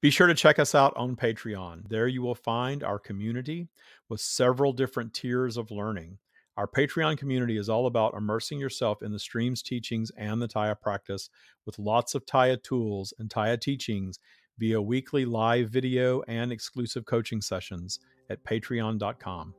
[0.00, 1.88] Be sure to check us out on Patreon.
[1.88, 3.66] There you will find our community
[4.08, 6.18] with several different tiers of learning.
[6.56, 10.76] Our Patreon community is all about immersing yourself in the streams, teachings, and the Tya
[10.80, 11.30] practice
[11.66, 14.20] with lots of Tya tools and Tya teachings
[14.58, 17.98] via weekly live video and exclusive coaching sessions
[18.30, 19.52] at patreon.com.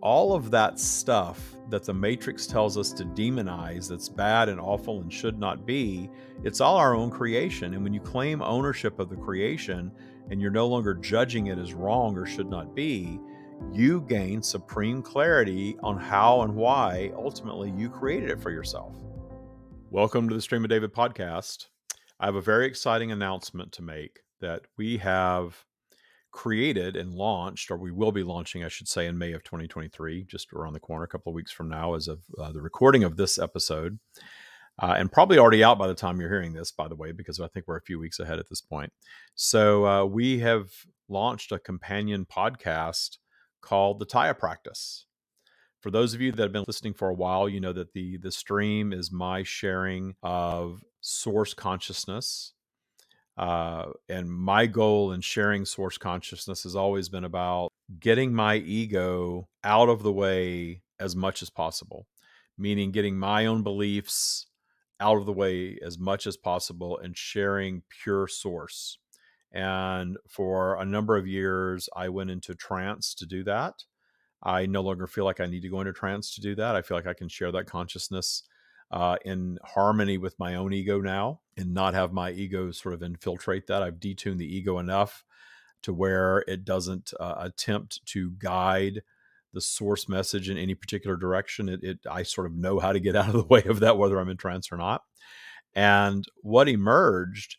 [0.00, 5.00] All of that stuff that the Matrix tells us to demonize, that's bad and awful
[5.00, 6.08] and should not be,
[6.42, 7.74] it's all our own creation.
[7.74, 9.92] And when you claim ownership of the creation
[10.30, 13.20] and you're no longer judging it as wrong or should not be,
[13.72, 18.96] you gain supreme clarity on how and why ultimately you created it for yourself.
[19.90, 21.66] Welcome to the Stream of David podcast.
[22.18, 25.64] I have a very exciting announcement to make that we have
[26.30, 30.24] created and launched, or we will be launching, I should say, in May of 2023,
[30.24, 33.04] just around the corner, a couple of weeks from now, as of uh, the recording
[33.04, 33.98] of this episode.
[34.80, 37.40] Uh, and probably already out by the time you're hearing this, by the way, because
[37.40, 38.92] I think we're a few weeks ahead at this point.
[39.34, 40.70] So uh, we have
[41.08, 43.18] launched a companion podcast
[43.60, 45.06] called the Tya Practice.
[45.80, 48.18] For those of you that have been listening for a while, you know that the
[48.18, 52.52] the stream is my sharing of source consciousness.
[53.38, 59.48] Uh, and my goal in sharing source consciousness has always been about getting my ego
[59.62, 62.06] out of the way as much as possible,
[62.58, 64.46] meaning getting my own beliefs
[65.00, 68.98] out of the way as much as possible and sharing pure source.
[69.52, 73.84] And for a number of years, I went into trance to do that.
[74.42, 76.74] I no longer feel like I need to go into trance to do that.
[76.74, 78.42] I feel like I can share that consciousness
[78.90, 83.02] uh, in harmony with my own ego now and not have my ego sort of
[83.02, 83.82] infiltrate that.
[83.82, 85.24] I've detuned the ego enough
[85.82, 89.02] to where it doesn't uh, attempt to guide
[89.52, 91.68] the source message in any particular direction.
[91.68, 93.98] It, it, I sort of know how to get out of the way of that,
[93.98, 95.02] whether I'm in trance or not.
[95.74, 97.56] And what emerged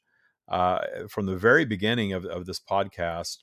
[0.47, 3.37] uh, from the very beginning of, of this podcast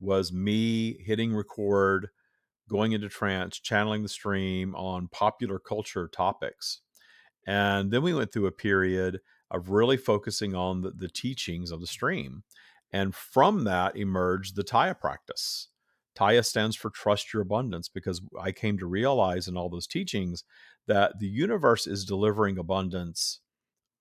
[0.00, 2.08] was me hitting record,
[2.68, 6.80] going into trance, channeling the stream on popular culture topics.
[7.48, 9.20] And then we went through a period
[9.50, 12.42] of really focusing on the, the teachings of the stream.
[12.92, 15.68] And from that emerged the Tya practice.
[16.14, 20.44] Tya stands for trust your abundance because I came to realize in all those teachings
[20.88, 23.40] that the universe is delivering abundance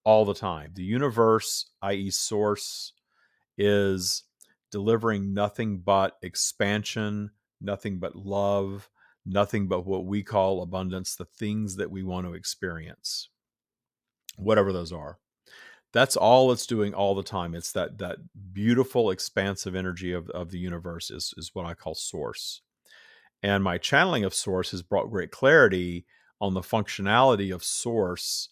[0.03, 0.71] all the time.
[0.73, 2.91] The universe, i.e., source,
[3.57, 4.23] is
[4.71, 7.31] delivering nothing but expansion,
[7.61, 8.89] nothing but love,
[9.25, 13.29] nothing but what we call abundance, the things that we want to experience,
[14.37, 15.19] whatever those are.
[15.93, 17.55] That's all it's doing all the time.
[17.55, 18.17] It's that that
[18.53, 22.61] beautiful, expansive energy of, of the universe is, is what I call source.
[23.41, 26.05] And my channeling of source has brought great clarity
[26.41, 28.49] on the functionality of source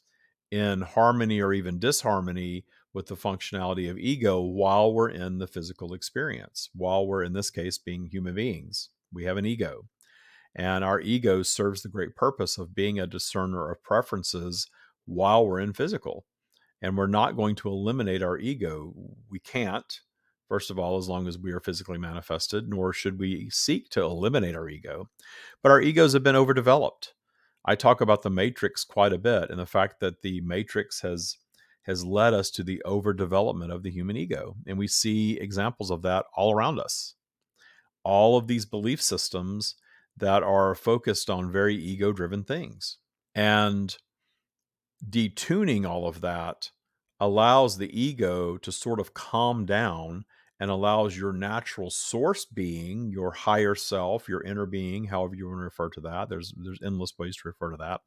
[0.51, 5.93] in harmony or even disharmony with the functionality of ego while we're in the physical
[5.93, 8.89] experience, while we're in this case being human beings.
[9.11, 9.85] We have an ego.
[10.55, 14.67] And our ego serves the great purpose of being a discerner of preferences
[15.05, 16.25] while we're in physical.
[16.81, 18.93] And we're not going to eliminate our ego.
[19.29, 20.01] We can't,
[20.47, 24.01] first of all, as long as we are physically manifested, nor should we seek to
[24.01, 25.09] eliminate our ego.
[25.63, 27.13] But our egos have been overdeveloped.
[27.65, 31.37] I talk about the matrix quite a bit and the fact that the matrix has
[31.85, 34.55] has led us to the overdevelopment of the human ego.
[34.65, 37.13] And we see examples of that all around us.
[38.03, 39.75] All of these belief systems
[40.17, 42.97] that are focused on very ego driven things.
[43.35, 43.95] And
[45.09, 46.71] detuning all of that
[47.19, 50.25] allows the ego to sort of calm down
[50.59, 55.59] and allows your natural source being, your higher self, your inner being, however you want
[55.59, 56.29] to refer to that.
[56.29, 58.01] There's there's endless ways to refer to that,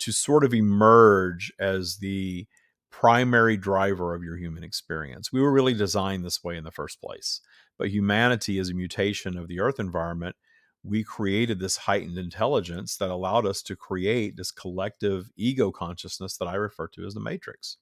[0.00, 2.46] to sort of emerge as the
[2.90, 5.32] primary driver of your human experience.
[5.32, 7.40] We were really designed this way in the first place.
[7.78, 10.36] But humanity is a mutation of the earth environment.
[10.82, 16.46] We created this heightened intelligence that allowed us to create this collective ego consciousness that
[16.46, 17.76] I refer to as the matrix.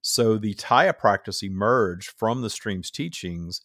[0.00, 3.60] So the Tya practice emerged from the stream's teachings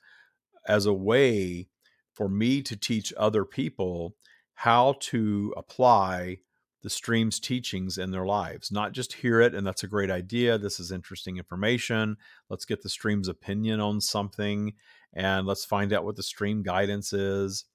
[0.67, 1.67] as a way
[2.13, 4.15] for me to teach other people
[4.55, 6.37] how to apply
[6.83, 10.57] the stream's teachings in their lives, not just hear it and that's a great idea.
[10.57, 12.17] This is interesting information.
[12.49, 14.73] Let's get the stream's opinion on something
[15.13, 17.65] and let's find out what the stream guidance is.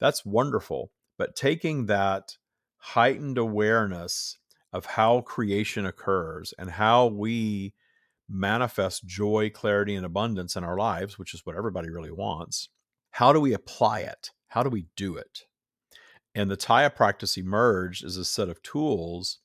[0.00, 0.90] That's wonderful.
[1.18, 2.36] But taking that
[2.78, 4.38] heightened awareness
[4.72, 7.74] of how creation occurs and how we
[8.28, 12.68] manifest joy, clarity, and abundance in our lives, which is what everybody really wants,
[13.12, 14.30] how do we apply it?
[14.48, 15.44] How do we do it?
[16.34, 19.38] And the Tya practice emerged as a set of tools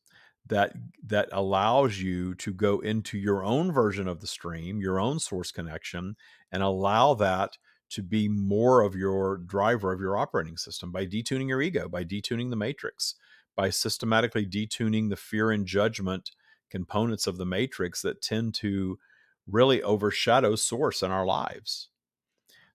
[0.46, 0.74] that
[1.06, 5.52] that allows you to go into your own version of the stream, your own source
[5.52, 6.16] connection,
[6.52, 7.58] and allow that
[7.92, 12.04] to be more of your driver of your operating system by detuning your ego, by
[12.04, 13.16] detuning the matrix,
[13.56, 16.32] by systematically detuning the fear and judgment
[16.70, 18.98] components of the matrix that tend to
[19.48, 21.90] really overshadow source in our lives.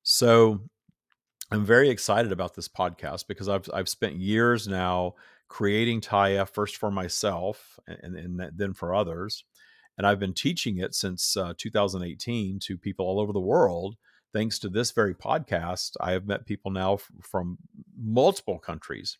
[0.03, 0.61] So
[1.51, 5.15] I'm very excited about this podcast because I've I've spent years now
[5.49, 9.45] creating Tya first for myself and, and then for others.
[9.97, 13.97] And I've been teaching it since uh, 2018 to people all over the world.
[14.37, 17.57] Thanks to this very podcast, I have met people now f- from
[17.99, 19.17] multiple countries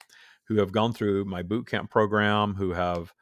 [0.47, 3.15] who have gone through my boot camp program, who have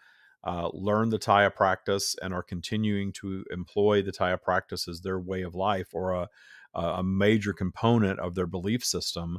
[0.42, 5.20] uh, learned the Tya practice and are continuing to employ the Tya practice as their
[5.20, 6.28] way of life or a,
[6.74, 9.38] a major component of their belief system.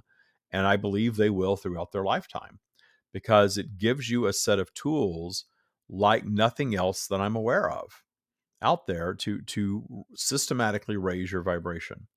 [0.50, 2.62] And I believe they will throughout their lifetime
[3.12, 5.44] because it gives you a set of tools
[5.90, 8.02] like nothing else that I'm aware of
[8.62, 12.08] out there to to systematically raise your vibration.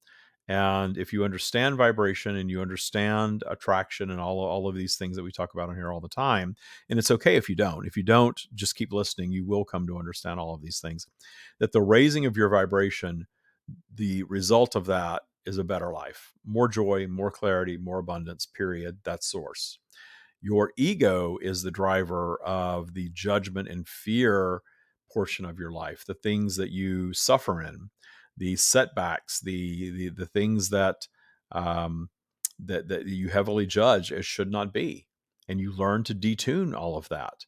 [0.49, 5.15] And if you understand vibration and you understand attraction and all, all of these things
[5.17, 6.57] that we talk about on here all the time,
[6.89, 7.87] and it's okay if you don't.
[7.87, 9.31] If you don't, just keep listening.
[9.31, 11.07] You will come to understand all of these things.
[11.61, 13.27] That the raising of your vibration,
[13.95, 18.99] the result of that is a better life, more joy, more clarity, more abundance, period.
[19.05, 19.79] That's source
[20.41, 24.63] your ego is the driver of the judgment and fear
[25.13, 27.91] portion of your life the things that you suffer in
[28.39, 31.07] the setbacks the the, the things that
[31.53, 32.09] um,
[32.59, 35.07] that that you heavily judge as should not be
[35.49, 37.45] and you learn to detune all of that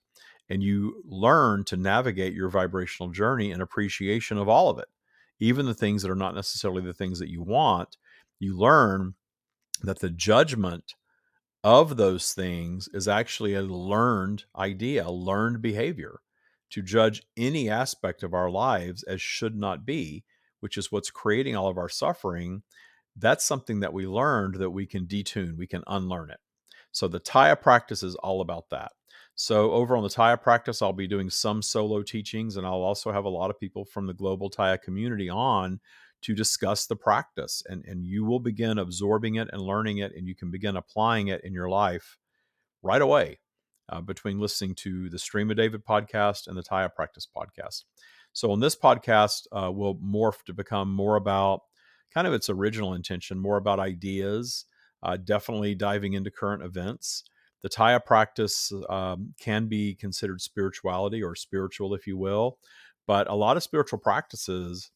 [0.49, 4.89] and you learn to navigate your vibrational journey in appreciation of all of it
[5.39, 7.97] even the things that are not necessarily the things that you want
[8.39, 9.15] you learn
[9.83, 10.95] that the judgment
[11.63, 16.21] of those things is actually a learned idea, a learned behavior
[16.71, 20.25] to judge any aspect of our lives as should not be,
[20.61, 22.63] which is what's creating all of our suffering.
[23.17, 26.41] That's something that we learned that we can detune, we can unlearn it.
[26.93, 28.93] So the Tya practice is all about that.
[29.35, 33.13] So over on the Tya practice, I'll be doing some solo teachings, and I'll also
[33.13, 35.81] have a lot of people from the global Tya community on
[36.23, 40.27] to discuss the practice and, and you will begin absorbing it and learning it and
[40.27, 42.19] you can begin applying it in your life
[42.83, 43.39] right away
[43.89, 47.85] uh, between listening to the stream of david podcast and the tya practice podcast
[48.33, 51.63] so on this podcast uh, will morph to become more about
[52.13, 54.67] kind of its original intention more about ideas
[55.03, 57.25] uh, definitely diving into current events
[57.63, 62.59] the tya practice um, can be considered spirituality or spiritual if you will
[63.07, 64.91] but a lot of spiritual practices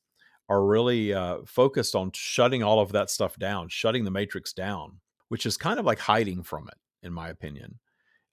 [0.49, 5.01] are really uh, focused on shutting all of that stuff down, shutting the matrix down,
[5.29, 7.79] which is kind of like hiding from it, in my opinion.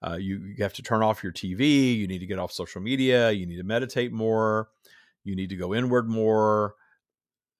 [0.06, 1.95] Uh, you, you have to turn off your TV.
[1.98, 3.31] You need to get off social media.
[3.31, 4.69] You need to meditate more.
[5.24, 6.75] You need to go inward more.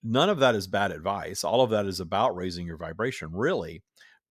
[0.04, 1.44] None of that is bad advice.
[1.44, 3.84] All of that is about raising your vibration, really.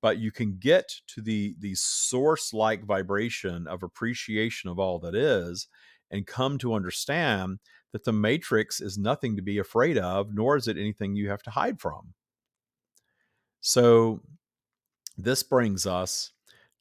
[0.02, 5.14] But you can get to the the source like vibration of appreciation of all that
[5.14, 5.68] is,
[6.10, 7.58] and come to understand
[7.92, 11.42] that the matrix is nothing to be afraid of, nor is it anything you have
[11.42, 12.14] to hide from.
[13.60, 14.20] So,
[15.18, 16.32] this brings us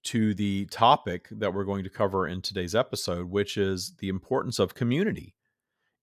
[0.04, 4.60] to the topic that we're going to cover in today's episode, which is the importance
[4.60, 5.36] of community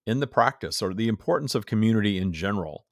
[0.05, 2.85] in the practice or the importance of community in general.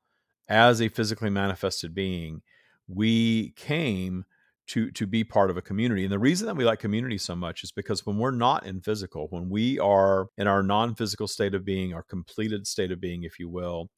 [0.48, 2.42] As a physically manifested being,
[2.88, 4.26] we came
[4.68, 6.04] to to be part of a community.
[6.04, 8.82] And the reason that we like community so much is because when we're not in
[8.82, 13.24] physical, when we are in our non-physical state of being, our completed state of being,
[13.24, 13.90] if you will,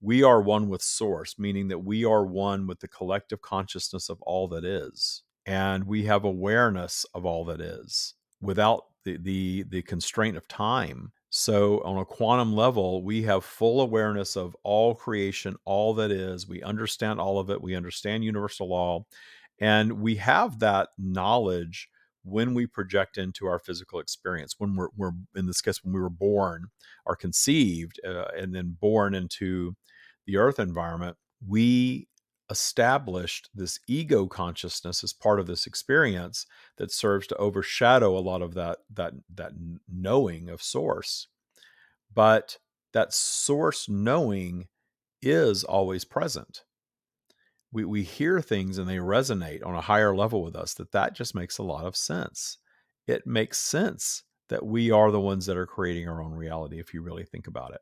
[0.00, 4.20] we are one with source, meaning that we are one with the collective consciousness of
[4.22, 5.22] all that is.
[5.46, 11.12] And we have awareness of all that is without the the, the constraint of time.
[11.28, 16.48] So, on a quantum level, we have full awareness of all creation, all that is.
[16.48, 17.60] We understand all of it.
[17.60, 19.04] We understand universal law.
[19.60, 21.88] And we have that knowledge
[22.24, 26.00] when we project into our physical experience, when we're, we're in this case, when we
[26.00, 26.66] were born
[27.06, 29.76] or conceived uh, and then born into
[30.26, 32.08] the earth environment, we
[32.50, 38.42] established this ego consciousness as part of this experience that serves to overshadow a lot
[38.42, 39.52] of that that that
[39.88, 41.28] knowing of source.
[42.14, 42.58] But
[42.92, 44.68] that source knowing
[45.20, 46.62] is always present.
[47.72, 51.14] We, we hear things and they resonate on a higher level with us that that
[51.14, 52.58] just makes a lot of sense.
[53.06, 56.94] It makes sense that we are the ones that are creating our own reality if
[56.94, 57.80] you really think about it.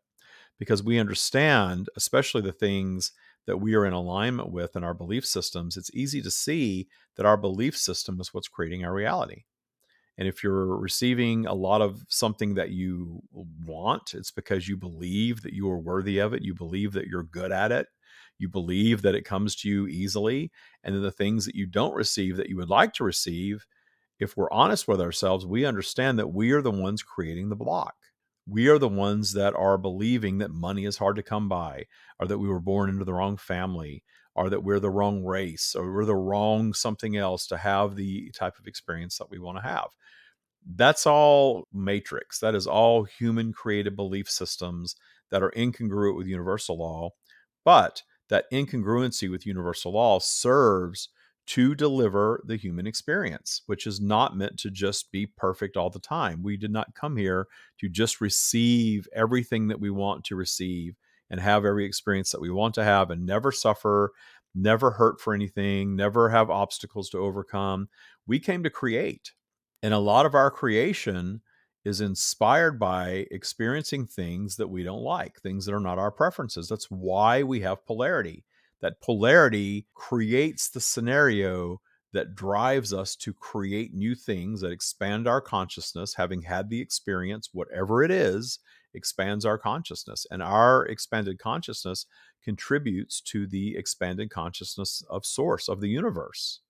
[0.59, 3.12] Because we understand especially the things
[3.47, 7.27] that we are in alignment with in our belief systems it's easy to see that
[7.27, 9.45] our belief system is what's creating our reality
[10.17, 13.23] And if you're receiving a lot of something that you
[13.67, 16.43] want, it's because you believe that you are worthy of it.
[16.43, 17.89] You believe that you're good at it.
[18.39, 20.53] You believe that it comes to you easily.
[20.85, 23.67] And then the things that you don't receive that you would like to receive,
[24.21, 27.97] if we're honest with ourselves, we understand that we are the ones creating the block.
[28.47, 31.87] We are the ones that are believing that money is hard to come by,
[32.19, 35.75] or that we were born into the wrong family, or that we're the wrong race,
[35.75, 39.59] or we're the wrong something else to have the type of experience that we want
[39.59, 39.89] to have.
[40.67, 42.41] That's all matrix.
[42.41, 44.97] That is all human created belief systems
[45.31, 47.11] that are incongruent with universal law.
[47.65, 51.09] But that incongruency with universal law serves
[51.47, 55.99] to deliver the human experience, which is not meant to just be perfect all the
[55.99, 56.43] time.
[56.43, 57.49] We did not come here
[57.81, 60.97] to just receive everything that we want to receive
[61.31, 64.13] and have every experience that we want to have and never suffer,
[64.55, 67.89] never hurt for anything, never have obstacles to overcome.
[68.27, 69.33] We came to create.
[69.83, 71.43] And a lot of our creation
[71.85, 76.69] is inspired by experiencing things that we don't like, things that are not our preferences.
[76.69, 78.45] That's why we have polarity.
[78.85, 81.81] That polarity creates the scenario
[82.12, 87.49] that drives us to create new things that expand our consciousness, having had the experience,
[87.55, 88.59] whatever it is,
[88.93, 90.26] expands our consciousness.
[90.31, 92.05] And our expanded consciousness
[92.43, 96.61] contributes to the expanded consciousness of source, of the universe.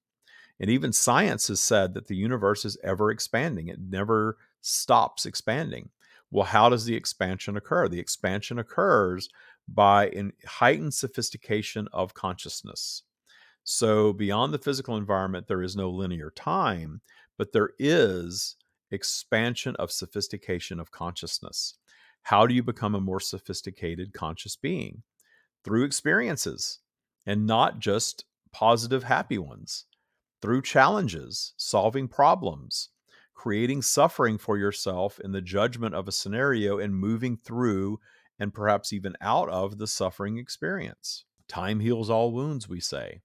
[0.60, 5.90] And even science has said that the universe is ever expanding, it never stops expanding.
[6.30, 7.88] Well, how does the expansion occur?
[7.88, 9.28] The expansion occurs
[9.68, 13.02] by a heightened sophistication of consciousness.
[13.64, 17.00] So, beyond the physical environment, there is no linear time,
[17.38, 18.56] but there is
[18.90, 21.74] expansion of sophistication of consciousness.
[22.22, 25.02] How do you become a more sophisticated conscious being?
[25.64, 26.80] Through experiences
[27.26, 29.86] and not just positive, happy ones
[30.44, 32.90] through challenges, solving problems,
[33.34, 37.98] creating suffering for yourself in the judgment of a scenario, and moving through
[38.38, 41.24] and perhaps even out of the suffering experience.
[41.48, 43.20] Time heals all wounds, we say.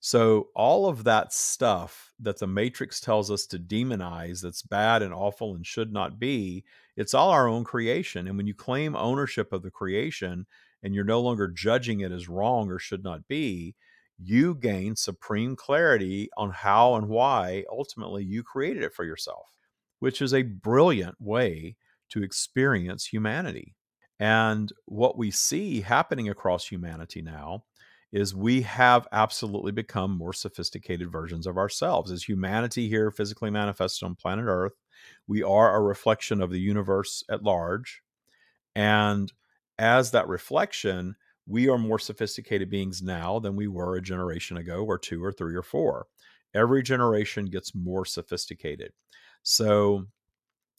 [0.00, 5.12] So, all of that stuff that the Matrix tells us to demonize that's bad and
[5.12, 6.64] awful and should not be,
[6.96, 8.28] it's all our own creation.
[8.28, 10.46] And when you claim ownership of the creation
[10.84, 13.74] and you're no longer judging it as wrong or should not be,
[14.22, 19.46] you gain supreme clarity on how and why ultimately you created it for yourself,
[19.98, 21.76] which is a brilliant way
[22.10, 23.74] to experience humanity.
[24.20, 27.64] And what we see happening across humanity now
[28.10, 32.10] is we have absolutely become more sophisticated versions of ourselves.
[32.10, 34.72] As humanity here physically manifested on planet Earth,
[35.26, 38.02] we are a reflection of the universe at large.
[38.74, 39.32] And
[39.78, 44.84] as that reflection, we are more sophisticated beings now than we were a generation ago,
[44.84, 46.06] or two, or three, or four.
[46.54, 48.92] Every generation gets more sophisticated.
[49.42, 50.06] So,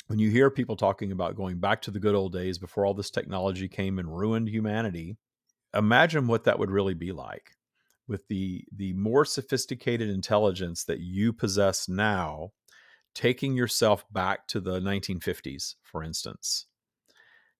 [0.09, 2.93] when you hear people talking about going back to the good old days before all
[2.93, 5.17] this technology came and ruined humanity,
[5.73, 7.55] imagine what that would really be like
[8.07, 12.51] with the the more sophisticated intelligence that you possess now
[13.15, 16.65] taking yourself back to the 1950s for instance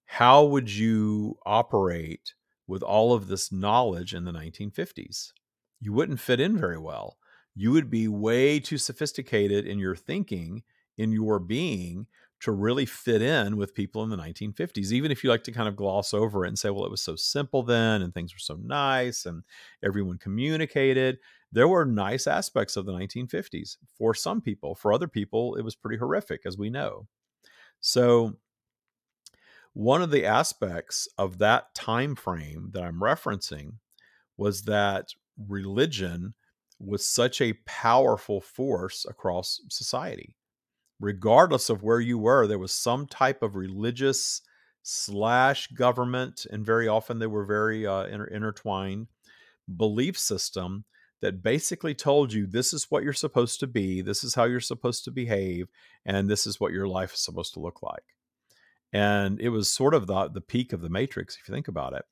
[0.06, 2.34] how would you operate
[2.70, 5.34] with all of this knowledge in the 1950s.
[5.82, 7.18] You wouldn't fit in very well.
[7.56, 10.62] You would be way too sophisticated in your thinking,
[10.96, 12.06] in your being,
[12.42, 14.92] to really fit in with people in the 1950s.
[14.92, 17.02] Even if you like to kind of gloss over it and say, well, it was
[17.02, 19.44] so simple then and things were so nice and
[19.84, 21.20] everyone communicated.
[21.52, 24.76] There were nice aspects of the 1950s for some people.
[24.76, 27.08] For other people, it was pretty horrific, as we know.
[27.82, 28.38] So
[29.74, 33.74] one of the aspects of that time frame that I'm referencing
[34.38, 35.14] was that
[35.48, 36.34] religion
[36.80, 40.36] was such a powerful force across society.
[41.00, 44.42] Regardless of where you were, there was some type of religious
[44.84, 49.08] slash government, and very often they were very uh, inter- intertwined
[49.78, 50.86] belief system
[51.22, 54.60] that basically told you this is what you're supposed to be, this is how you're
[54.60, 55.68] supposed to behave,
[56.06, 58.16] and this is what your life is supposed to look like.
[58.92, 61.94] And it was sort of the the peak of the matrix if you think about
[61.94, 62.06] it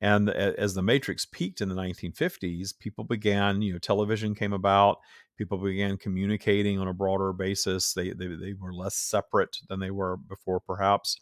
[0.00, 4.98] and as the matrix peaked in the 1950s people began you know television came about
[5.38, 7.94] people began communicating on a broader basis.
[7.94, 11.18] They, they, they were less separate than they were before perhaps.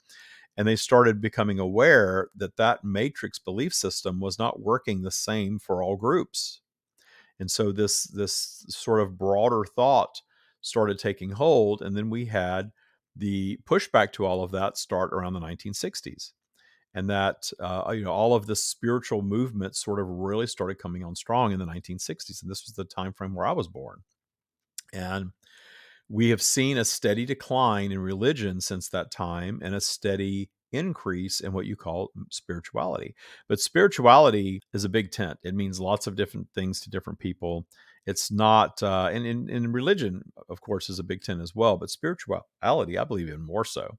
[0.57, 5.59] And they started becoming aware that that matrix belief system was not working the same
[5.59, 6.63] for all groups.
[7.39, 10.23] And so this this sort of broader thought
[10.63, 12.73] started taking hold and then we had
[13.15, 16.33] the pushback to all of that start around the 1960s
[16.97, 21.05] and that uh, you know all of the spiritual movement sort of really started coming
[21.05, 24.03] on strong in the 1960s and this was the time frame where i was born
[24.93, 25.33] and
[26.09, 31.41] We have seen a steady decline in religion since that time and a steady increase
[31.41, 33.15] in what you call spirituality.
[33.49, 35.39] But spirituality is a big tent.
[35.43, 37.67] It means lots of different things to different people.
[38.07, 41.77] It's not, uh, and in, in religion, of course, is a big tent as well.
[41.77, 43.99] But spirituality, I believe, even more so,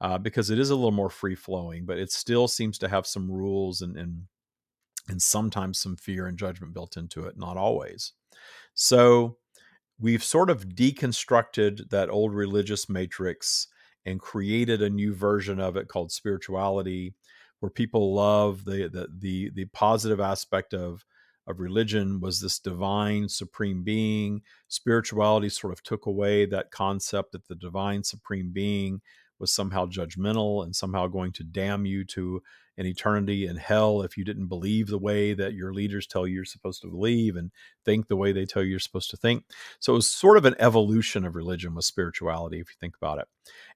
[0.00, 1.86] uh, because it is a little more free flowing.
[1.86, 4.22] But it still seems to have some rules and and
[5.08, 7.38] and sometimes some fear and judgment built into it.
[7.38, 8.12] Not always.
[8.74, 9.38] So
[9.98, 13.68] we've sort of deconstructed that old religious matrix
[14.04, 17.14] and created a new version of it called spirituality
[17.60, 21.04] where people love the the the, the positive aspect of
[21.46, 27.46] of religion was this divine supreme being spirituality sort of took away that concept that
[27.48, 29.00] the divine supreme being
[29.38, 32.42] was somehow judgmental and somehow going to damn you to
[32.78, 36.34] an eternity in hell if you didn't believe the way that your leaders tell you
[36.34, 37.50] you're supposed to believe and
[37.84, 39.44] think the way they tell you you're supposed to think.
[39.80, 43.18] So it was sort of an evolution of religion with spirituality, if you think about
[43.18, 43.28] it.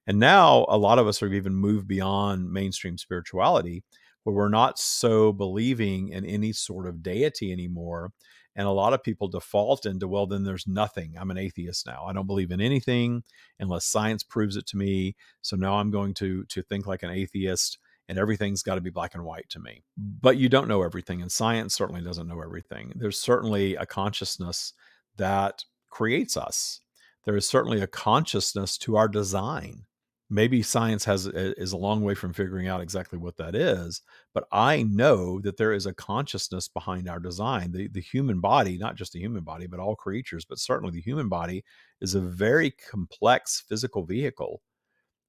[0.05, 3.83] And now a lot of us have even moved beyond mainstream spirituality,
[4.23, 8.11] where we're not so believing in any sort of deity anymore.
[8.55, 11.15] And a lot of people default into, well, then there's nothing.
[11.17, 12.05] I'm an atheist now.
[12.05, 13.23] I don't believe in anything
[13.59, 15.15] unless science proves it to me.
[15.41, 17.77] So now I'm going to to think like an atheist
[18.09, 19.83] and everything's got to be black and white to me.
[19.95, 22.91] But you don't know everything, and science certainly doesn't know everything.
[22.95, 24.73] There's certainly a consciousness
[25.15, 26.81] that creates us.
[27.23, 29.85] There is certainly a consciousness to our design.
[30.31, 34.01] Maybe science has is a long way from figuring out exactly what that is,
[34.33, 37.71] but I know that there is a consciousness behind our design.
[37.73, 41.01] The the human body, not just the human body, but all creatures, but certainly the
[41.01, 41.63] human body
[41.99, 44.61] is a very complex physical vehicle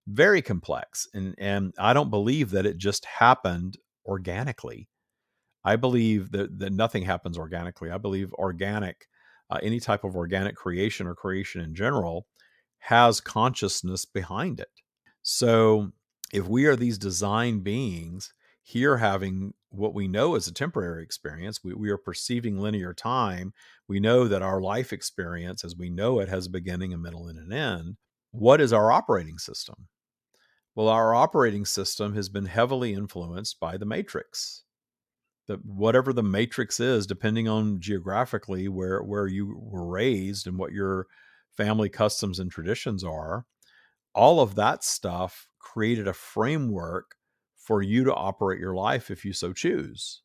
[0.08, 4.88] very complex and and i don't believe that it just happened organically.
[5.64, 7.90] I believe that, that nothing happens organically.
[7.90, 9.06] I believe organic
[9.50, 12.26] uh, any type of organic creation or creation in general
[12.78, 14.70] has consciousness behind it
[15.22, 15.90] so
[16.32, 21.64] if we are these design beings here having what we know is a temporary experience
[21.64, 23.52] we, we are perceiving linear time
[23.88, 27.28] we know that our life experience as we know it has a beginning a middle
[27.28, 27.96] and an end
[28.32, 29.88] what is our operating system?
[30.74, 34.64] Well, our operating system has been heavily influenced by the matrix.
[35.48, 40.72] The, whatever the matrix is, depending on geographically where, where you were raised and what
[40.72, 41.08] your
[41.54, 43.44] family customs and traditions are,
[44.14, 47.16] all of that stuff created a framework
[47.56, 50.22] for you to operate your life if you so choose.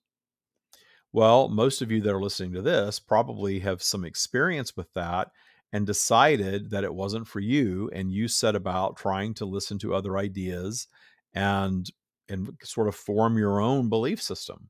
[1.12, 5.32] Well, most of you that are listening to this probably have some experience with that
[5.74, 9.94] and decided that it wasn't for you and you set about trying to listen to
[9.94, 10.88] other ideas
[11.34, 11.90] and
[12.30, 14.70] and sort of form your own belief system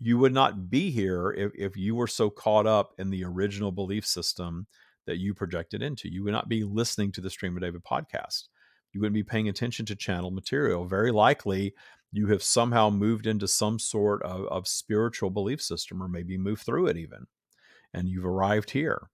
[0.00, 3.72] you would not be here if, if you were so caught up in the original
[3.72, 4.66] belief system
[5.06, 8.44] that you projected into you would not be listening to the stream of david podcast
[8.92, 11.74] you wouldn't be paying attention to channel material very likely
[12.12, 16.62] you have somehow moved into some sort of, of spiritual belief system or maybe moved
[16.62, 17.26] through it even
[17.92, 19.08] and you've arrived here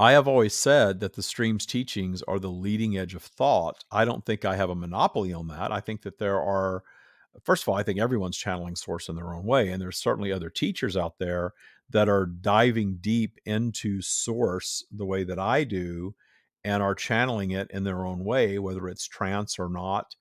[0.00, 3.84] I have always said that the stream's teachings are the leading edge of thought.
[3.92, 5.70] I don't think I have a monopoly on that.
[5.70, 6.82] I think that there are,
[7.44, 9.68] first of all, I think everyone's channeling source in their own way.
[9.68, 11.52] And there's certainly other teachers out there
[11.90, 16.14] that are diving deep into source the way that I do
[16.64, 20.14] and are channeling it in their own way, whether it's trance or not,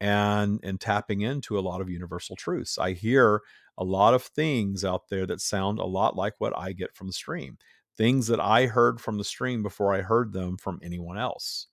[0.00, 2.78] and and tapping into a lot of universal truths.
[2.78, 3.40] I hear
[3.78, 7.08] a lot of things out there that sound a lot like what I get from
[7.08, 7.58] the stream
[7.96, 11.68] things that I heard from the stream before I heard them from anyone else.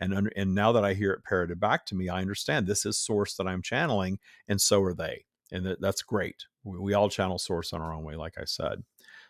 [0.00, 2.98] And, and now that I hear it parroted back to me, I understand this is
[2.98, 5.24] source that I'm channeling, and so are they.
[5.52, 6.44] And that, that's great.
[6.64, 8.82] We, we all channel source on our own way, like I said.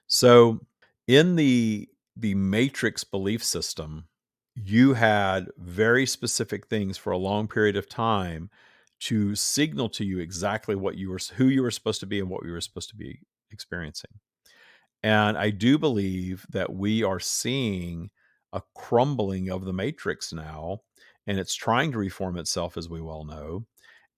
[0.07, 0.61] So
[1.07, 4.05] in the the matrix belief system,
[4.55, 8.51] you had very specific things for a long period of time
[9.01, 12.31] to signal to you exactly what you were who you were supposed to be and
[12.31, 14.11] what you were supposed to be experiencing.
[15.03, 18.11] And I do believe that we are seeing
[18.55, 20.81] a crumbling of the matrix now,
[21.27, 23.67] and it's trying to reform itself, as we well know.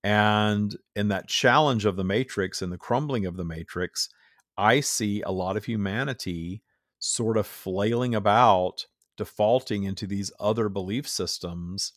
[0.04, 4.08] And in that challenge of the matrix and the crumbling of the matrix,
[4.56, 6.62] I see a lot of humanity
[6.98, 11.92] sort of flailing about, defaulting into these other belief systems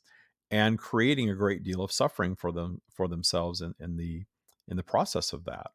[0.51, 4.23] and creating a great deal of suffering for them for themselves in, in the
[4.67, 5.67] in the process of that.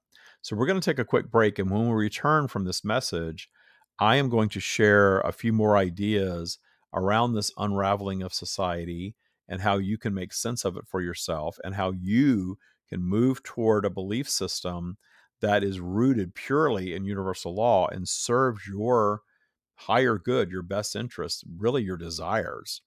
[0.43, 1.59] So we're going to take a quick break.
[1.59, 3.49] And when we return from this message,
[3.99, 6.59] I am going to share a few more ideas
[6.93, 9.17] around this unraveling of society
[9.49, 13.43] and how you can make sense of it for yourself and how you can move
[13.43, 14.97] toward a belief system
[15.45, 19.21] that is rooted purely in universal law and serves your
[19.75, 22.81] higher good, your best interests, really your desires.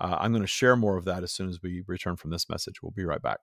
[0.00, 2.48] Uh, I'm going to share more of that as soon as we return from this
[2.48, 2.82] message.
[2.82, 3.38] We'll be right back.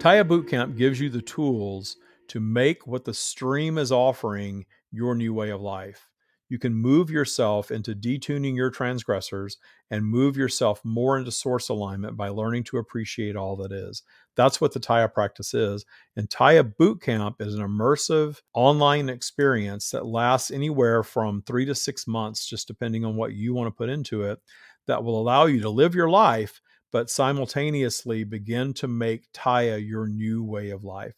[0.00, 1.96] Tya Bootcamp gives you the tools
[2.28, 6.09] to make what the stream is offering your new way of life
[6.50, 9.56] you can move yourself into detuning your transgressors
[9.90, 14.02] and move yourself more into source alignment by learning to appreciate all that is.
[14.34, 15.86] That's what the Tya practice is.
[16.16, 22.06] And Tya Bootcamp is an immersive online experience that lasts anywhere from three to six
[22.08, 24.40] months, just depending on what you want to put into it,
[24.88, 26.60] that will allow you to live your life,
[26.90, 31.14] but simultaneously begin to make Tya your new way of life.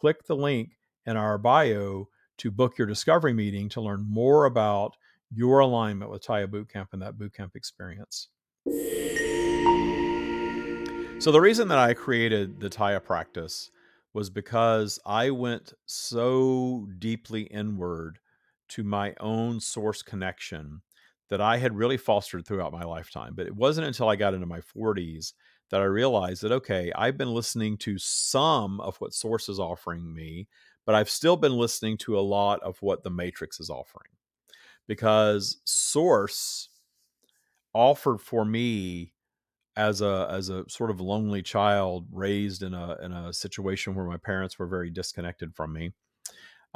[0.00, 0.70] Click the link
[1.04, 4.96] in our bio to book your discovery meeting to learn more about
[5.32, 8.28] your alignment with Tya Bootcamp and that bootcamp experience.
[11.18, 13.70] So, the reason that I created the Tya practice
[14.12, 18.18] was because I went so deeply inward
[18.68, 20.82] to my own source connection
[21.28, 23.34] that I had really fostered throughout my lifetime.
[23.34, 25.32] But it wasn't until I got into my 40s
[25.70, 30.14] that I realized that, okay, I've been listening to some of what Source is offering
[30.14, 30.48] me,
[30.86, 34.12] but I've still been listening to a lot of what the Matrix is offering
[34.86, 36.70] because Source
[37.74, 39.12] offered for me
[39.76, 44.06] as a as a sort of lonely child raised in a in a situation where
[44.06, 45.92] my parents were very disconnected from me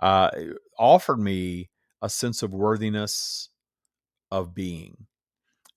[0.00, 0.30] uh,
[0.78, 1.70] offered me
[2.02, 3.50] a sense of worthiness
[4.30, 5.06] of being.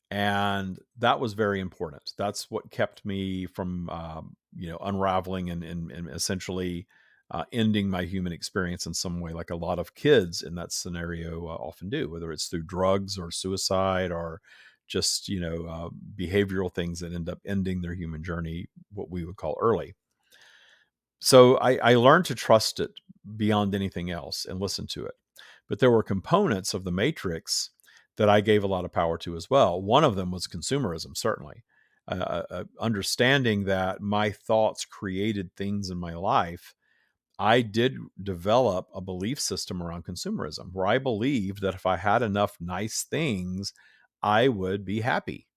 [0.10, 2.12] And that was very important.
[2.18, 6.88] That's what kept me from um, you know unraveling and, and, and essentially
[7.34, 10.72] uh, ending my human experience in some way, like a lot of kids in that
[10.72, 14.40] scenario uh, often do, whether it's through drugs or suicide or
[14.88, 19.26] just you know uh, behavioral things that end up ending their human journey, what we
[19.26, 19.96] would call early.
[21.20, 22.92] So I, I learned to trust it
[23.36, 25.16] beyond anything else and listen to it.
[25.68, 27.72] But there were components of the matrix
[28.18, 29.82] that I gave a lot of power to as well.
[29.82, 31.64] One of them was consumerism, certainly.
[32.06, 36.76] Uh, uh, uh understanding that my thoughts created things in my life
[37.40, 42.22] I did develop a belief system around consumerism where I believed that if I had
[42.22, 43.74] enough nice things,
[44.22, 45.48] I would be happy.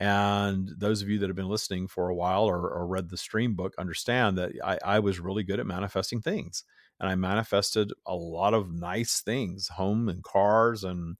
[0.00, 3.18] And those of you that have been listening for a while or, or read the
[3.18, 6.64] stream book understand that I, I, was really good at manifesting things.
[6.98, 11.16] And I manifested a lot of nice things, home and cars and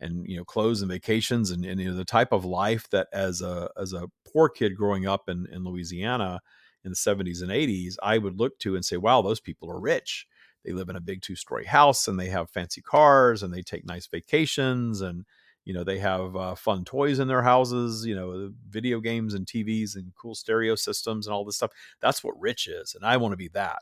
[0.00, 3.08] and you know clothes and vacations and, and you know the type of life that
[3.12, 6.40] as a as a poor kid growing up in, in Louisiana,
[6.84, 9.80] in the 70s and 80s, I would look to and say, wow, those people are
[9.80, 10.26] rich.
[10.64, 13.62] They live in a big two story house and they have fancy cars and they
[13.62, 15.24] take nice vacations and,
[15.64, 19.46] you know, they have uh, fun toys in their houses, you know, video games and
[19.46, 21.72] TVs and cool stereo systems and all this stuff.
[22.00, 22.94] That's what rich is.
[22.94, 23.80] And I want to be that.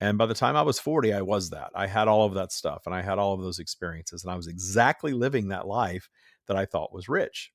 [0.00, 1.70] And by the time I was 40, I was that.
[1.74, 4.24] I had all of that stuff and I had all of those experiences.
[4.24, 6.08] And I was exactly living that life
[6.46, 7.52] that I thought was rich.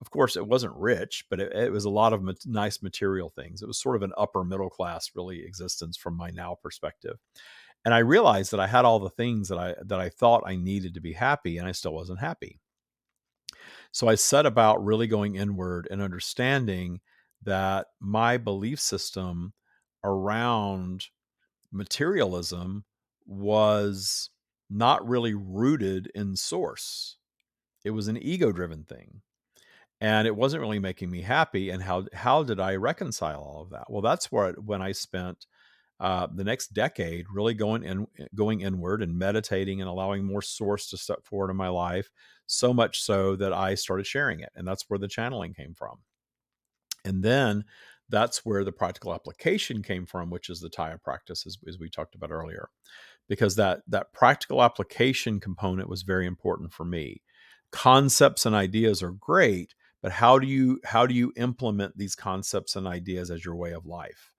[0.00, 3.30] Of course, it wasn't rich, but it, it was a lot of ma- nice material
[3.30, 3.62] things.
[3.62, 7.18] It was sort of an upper middle class, really, existence from my now perspective.
[7.84, 10.56] And I realized that I had all the things that I that I thought I
[10.56, 12.60] needed to be happy, and I still wasn't happy.
[13.92, 17.00] So I set about really going inward and understanding
[17.42, 19.52] that my belief system
[20.04, 21.06] around
[21.72, 22.84] materialism
[23.26, 24.30] was
[24.70, 27.16] not really rooted in source.
[27.84, 29.22] It was an ego driven thing
[30.06, 33.70] and it wasn't really making me happy and how how did i reconcile all of
[33.70, 33.86] that?
[33.90, 35.46] Well that's where when i spent
[35.98, 40.88] uh, the next decade really going in going inward and meditating and allowing more source
[40.90, 42.10] to step forward in my life
[42.46, 45.96] so much so that i started sharing it and that's where the channeling came from.
[47.04, 47.64] And then
[48.08, 51.88] that's where the practical application came from which is the tya practice as, as we
[51.90, 52.68] talked about earlier
[53.28, 57.22] because that that practical application component was very important for me.
[57.72, 59.74] Concepts and ideas are great
[60.06, 63.72] but how do you how do you implement these concepts and ideas as your way
[63.72, 64.30] of life?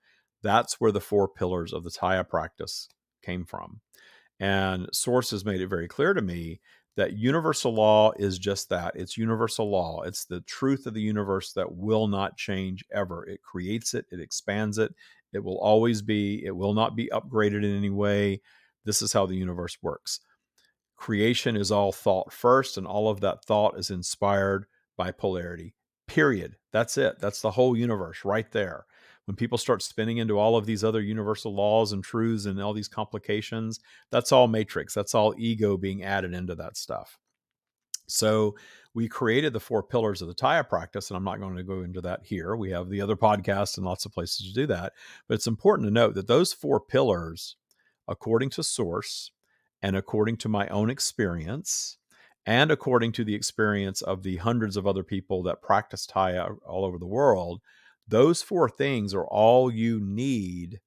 [0.42, 2.88] That's where the four pillars of the tya practice
[3.22, 3.82] came from
[4.40, 6.62] and source has made it very clear to me
[6.96, 11.52] that universal law is just that it's universal law it's the truth of the universe
[11.52, 14.96] that will not change ever it creates it it expands it
[15.34, 18.40] it will always be it will not be upgraded in any way
[18.86, 20.22] this is how the universe works.
[20.96, 24.66] Creation is all thought first and all of that thought is inspired
[25.00, 25.74] bipolarity.
[26.08, 26.56] Period.
[26.72, 27.20] That's it.
[27.20, 28.86] That's the whole universe right there.
[29.26, 32.74] When people start spinning into all of these other universal laws and truths and all
[32.74, 33.80] these complications,
[34.10, 34.94] that's all matrix.
[34.94, 37.20] That's all ego being added into that stuff.
[38.08, 38.56] So
[38.94, 41.82] we created the four pillars of the Tya practice, and I'm not going to go
[41.82, 42.56] into that here.
[42.56, 44.94] We have the other podcasts and lots of places to do that.
[45.28, 47.58] But it's important to note that those four pillars,
[48.08, 49.32] according to Source
[49.82, 51.98] and according to my own experience,
[52.48, 56.86] and according to the experience of the hundreds of other people that practice Tya all
[56.86, 57.62] over the world,
[58.08, 60.80] those four things are all you need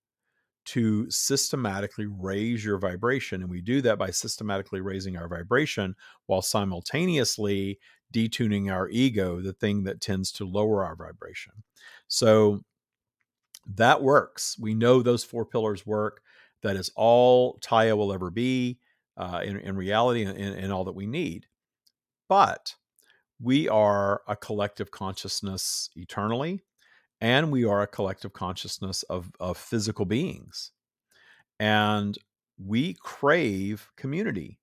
[0.64, 3.42] to systematically raise your vibration.
[3.42, 5.94] And we do that by systematically raising our vibration
[6.26, 7.78] while simultaneously
[8.12, 11.52] detuning our ego, the thing that tends to lower our vibration.
[12.08, 12.64] So
[13.74, 14.56] that works.
[14.58, 16.22] We know those four pillars work.
[16.62, 18.78] That is all Tya will ever be
[19.18, 21.46] uh, in, in, reality and, and all that we need.
[22.30, 22.76] But
[23.42, 26.60] we are a collective consciousness eternally
[27.20, 30.70] and we are a collective consciousness of, of physical beings.
[31.58, 32.16] And
[32.56, 34.60] we crave community.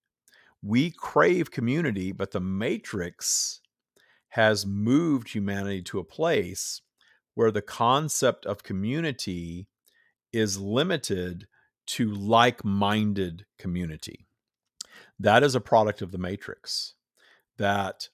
[0.64, 3.60] We crave community, but the matrix
[4.30, 6.82] has moved humanity to a place
[7.36, 9.68] where the concept of community
[10.32, 11.48] is limited
[11.88, 14.26] to like minded community.
[15.20, 16.94] That is a product of the matrix.
[17.58, 18.10] That,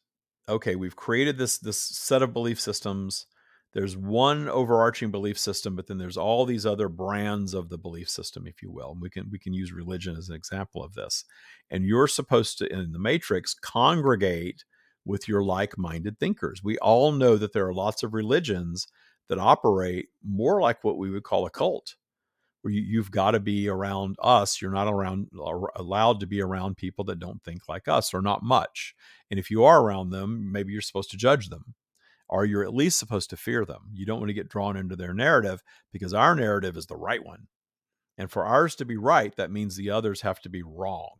[0.48, 3.28] okay, we've created this, this set of belief systems
[3.74, 8.08] there's one overarching belief system but then there's all these other brands of the belief
[8.08, 10.94] system if you will and we can we can use religion as an example of
[10.94, 11.26] this
[11.72, 14.64] and you're supposed to in the matrix congregate
[15.06, 16.64] with your like-minded thinkers.
[16.64, 18.88] We all know that there are lots of religions
[19.30, 21.96] that operate more like what we would call a cult
[22.66, 25.30] you, have got to be around us you're not around
[25.76, 28.96] allowed to be around people that don't think like us or not much
[29.30, 31.76] and if you are around them maybe you're supposed to judge them
[32.34, 33.82] or you're at least supposed to fear them.
[33.94, 37.24] You don't want to get drawn into their narrative because our narrative is the right
[37.24, 37.48] one.
[38.18, 41.12] And for ours to be right, that means the others have to be wrong.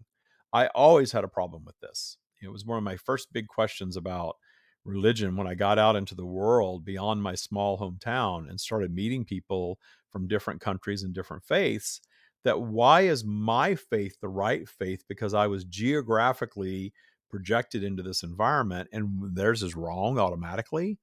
[0.52, 2.18] I always had a problem with this.
[2.42, 4.38] It was one of my first big questions about
[4.86, 9.24] religion when I got out into the world beyond my small hometown and started meeting
[9.24, 9.78] people
[10.14, 12.00] from different countries and different faiths.
[12.46, 15.04] That why is my faith the right faith?
[15.10, 16.94] Because I was geographically
[17.30, 21.00] projected into this environment and theirs is wrong automatically.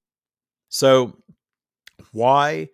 [0.68, 1.18] So
[2.12, 2.68] why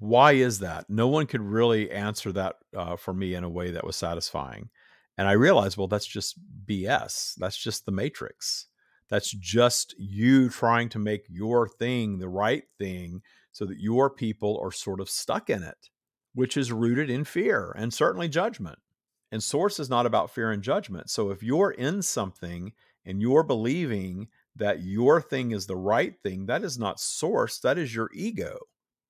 [0.00, 0.88] why is that?
[0.88, 4.70] No one could really answer that uh, for me in a way that was satisfying.
[5.16, 7.34] And I realized, well, that's just BS.
[7.36, 8.66] That's just the matrix.
[9.10, 13.22] That's just you trying to make your thing the right thing
[13.58, 15.88] so that your people are sort of stuck in it,
[16.32, 18.78] which is rooted in fear and certainly judgment.
[19.32, 21.10] And source is not about fear and judgment.
[21.10, 22.70] So if you're in something
[23.04, 27.78] and you're believing that your thing is the right thing, that is not source, that
[27.78, 28.60] is your ego.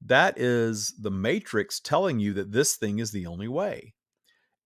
[0.00, 3.92] That is the matrix telling you that this thing is the only way.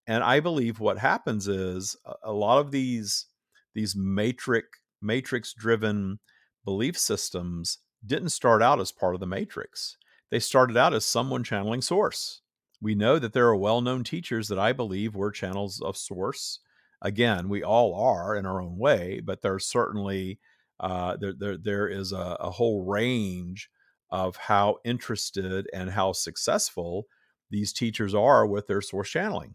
[0.07, 3.27] And I believe what happens is a lot of these
[3.75, 4.68] these matrix
[5.01, 6.21] matrix driven
[6.64, 9.97] belief systems didn't start out as part of the matrix.
[10.31, 12.41] They started out as someone channeling source.
[12.81, 16.61] We know that there are well-known teachers that I believe were channels of source
[17.03, 20.38] again, we all are in our own way, but there's certainly
[20.81, 23.69] uh, there, there there is a, a whole range
[24.11, 27.07] of how interested and how successful
[27.51, 29.55] these teachers are with their source channeling.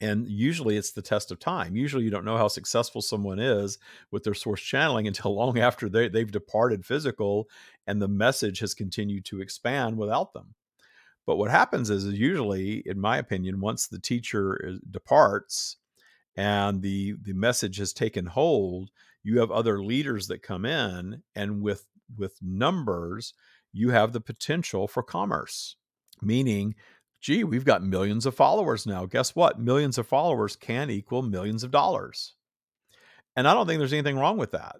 [0.00, 1.76] And usually it's the test of time.
[1.76, 3.78] Usually you don't know how successful someone is
[4.10, 7.48] with their source channeling until long after they, they've departed physical
[7.86, 10.54] and the message has continued to expand without them.
[11.26, 15.76] But what happens is, is usually, in my opinion, once the teacher uh, departs,
[16.36, 18.90] and the the message has taken hold
[19.22, 21.86] you have other leaders that come in and with
[22.16, 23.34] with numbers
[23.72, 25.76] you have the potential for commerce
[26.22, 26.74] meaning
[27.20, 31.62] gee we've got millions of followers now guess what millions of followers can equal millions
[31.64, 32.34] of dollars
[33.36, 34.76] and i don't think there's anything wrong with that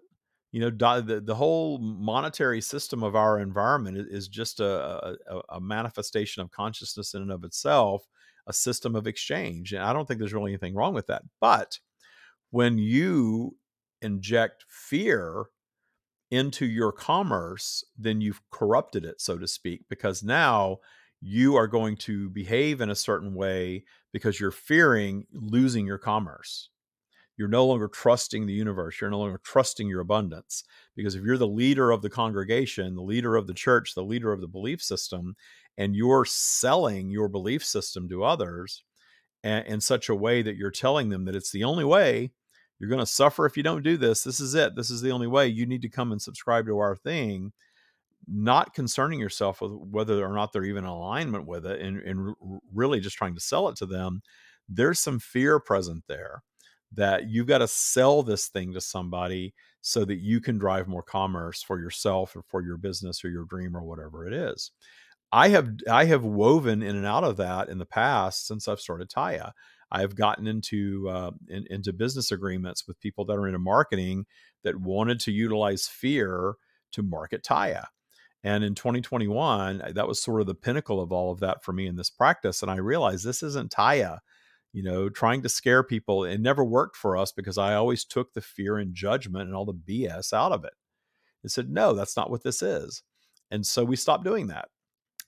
[0.52, 5.60] you know the, the whole monetary system of our environment is just a, a, a
[5.60, 8.04] manifestation of consciousness in and of itself
[8.46, 9.72] a system of exchange.
[9.72, 11.22] And I don't think there's really anything wrong with that.
[11.40, 11.78] But
[12.50, 13.56] when you
[14.02, 15.46] inject fear
[16.30, 20.78] into your commerce, then you've corrupted it, so to speak, because now
[21.20, 26.70] you are going to behave in a certain way because you're fearing losing your commerce.
[27.36, 29.00] You're no longer trusting the universe.
[29.00, 30.64] You're no longer trusting your abundance.
[30.94, 34.32] Because if you're the leader of the congregation, the leader of the church, the leader
[34.32, 35.36] of the belief system,
[35.78, 38.84] and you're selling your belief system to others
[39.42, 42.30] in such a way that you're telling them that it's the only way
[42.78, 45.10] you're going to suffer if you don't do this this is it this is the
[45.10, 47.52] only way you need to come and subscribe to our thing
[48.32, 52.34] not concerning yourself with whether or not they're even in alignment with it and, and
[52.72, 54.22] really just trying to sell it to them
[54.68, 56.42] there's some fear present there
[56.92, 61.02] that you've got to sell this thing to somebody so that you can drive more
[61.02, 64.72] commerce for yourself or for your business or your dream or whatever it is
[65.32, 68.80] I have I have woven in and out of that in the past since I've
[68.80, 69.52] started Tya.
[69.92, 74.26] I've gotten into uh, in, into business agreements with people that are into marketing
[74.64, 76.54] that wanted to utilize fear
[76.92, 77.88] to market Tya.
[78.42, 81.86] And in 2021, that was sort of the pinnacle of all of that for me
[81.86, 82.62] in this practice.
[82.62, 84.20] And I realized this isn't Tya,
[84.72, 86.24] you know, trying to scare people.
[86.24, 89.66] It never worked for us because I always took the fear and judgment and all
[89.66, 90.72] the BS out of it.
[91.44, 93.02] It said, no, that's not what this is.
[93.50, 94.68] And so we stopped doing that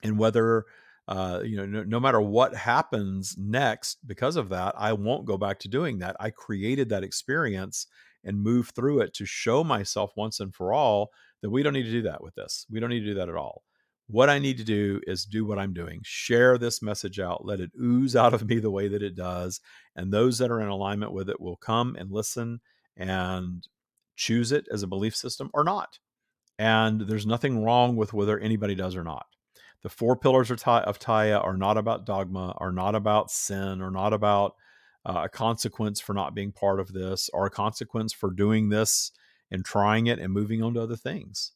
[0.02, 0.64] and whether
[1.08, 5.36] uh, you know no, no, matter what happens next because of that i won't go
[5.36, 7.86] back to doing that i created that experience
[8.24, 11.10] and moved through it to show myself once and for all
[11.42, 12.66] that we don't need to do that with this.
[12.70, 13.62] We don't need to do that at all.
[14.08, 16.00] What i need to do is do what i'm doing.
[16.02, 17.44] Share this message out.
[17.44, 19.60] Let it ooze out of me the way that it does
[19.94, 22.60] and those that are in alignment with it will come and listen
[22.96, 23.66] and
[24.16, 25.98] choose it as a belief system or not.
[26.58, 29.26] And there's nothing wrong with whether anybody does or not.
[29.82, 30.58] The four pillars of,
[30.98, 34.54] Tya are not about dogma, are not about sin, are not about
[35.04, 39.10] uh, a consequence for not being part of this, or a consequence for doing this
[39.52, 41.52] and trying it and moving on to other things.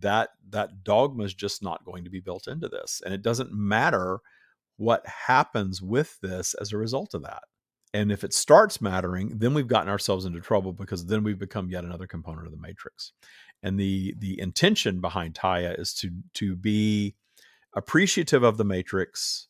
[0.00, 3.52] That that dogma is just not going to be built into this, and it doesn't
[3.52, 4.20] matter
[4.76, 7.42] what happens with this as a result of that.
[7.92, 11.70] And if it starts mattering, then we've gotten ourselves into trouble because then we've become
[11.70, 13.12] yet another component of the matrix.
[13.62, 17.16] And the the intention behind Tya is to to be
[17.74, 19.48] appreciative of the matrix.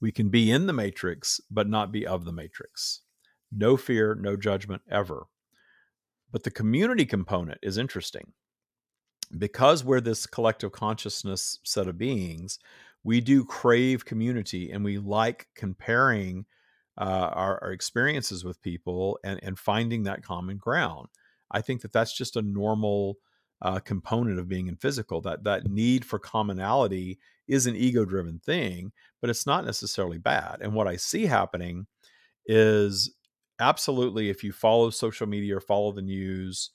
[0.00, 3.00] We can be in the matrix, but not be of the matrix.
[3.50, 5.26] No fear, no judgment ever.
[6.34, 8.32] But the community component is interesting.
[9.38, 12.58] Because we're this collective consciousness set of beings,
[13.04, 16.44] we do crave community and we like comparing
[16.98, 21.06] uh, our, our, experiences with people and, and finding that common ground.
[21.52, 23.18] I think that that's just a normal
[23.62, 25.20] uh, component of being in physical.
[25.20, 30.58] That that need for commonality is an ego driven thing, but it's not necessarily bad.
[30.62, 31.86] And what I see happening
[32.46, 33.14] is
[33.58, 36.70] absolutely if you follow social media or follow the news,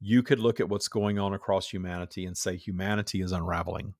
[0.00, 3.94] you could look at what's going on across humanity and say humanity is unraveling.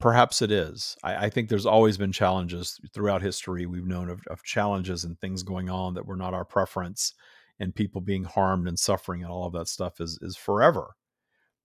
[0.00, 0.96] Perhaps it is.
[1.02, 3.66] I, I think there's always been challenges throughout history.
[3.66, 7.14] We've known of, of challenges and things going on that were not our preference,
[7.58, 10.94] and people being harmed and suffering and all of that stuff is is forever.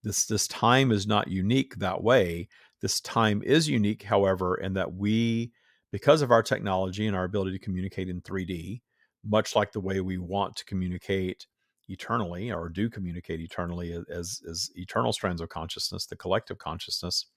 [0.04, 2.48] This this time is not unique that way.
[2.82, 5.52] This time is unique, however, in that we,
[5.92, 8.82] because of our technology and our ability to communicate in 3D,
[9.28, 11.48] much like the way we want to communicate
[11.90, 17.28] eternally or do communicate eternally as, as eternal strands of consciousness, the collective consciousness,